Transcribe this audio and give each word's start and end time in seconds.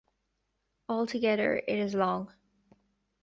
All 0.89 1.05
together, 1.05 1.57
it 1.57 1.77
is 1.77 1.93
long. 1.93 2.33